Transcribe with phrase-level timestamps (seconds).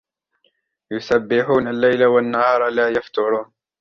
[0.91, 3.53] يُسَبِّحُونَ اللَّيْلَ وَالنَّهَارَ لَا يَفْتُرُونَ